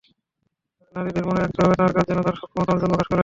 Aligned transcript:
নারীদেরও 0.95 1.27
মনে 1.29 1.39
রাখতে 1.39 1.59
হবে, 1.63 1.75
তাঁর 1.79 1.91
কাজ 1.95 2.05
যেন 2.09 2.19
তাঁর 2.21 2.37
সক্ষমতা, 2.39 2.71
অর্জন 2.73 2.89
প্রকাশ 2.91 3.07
করে। 3.07 3.19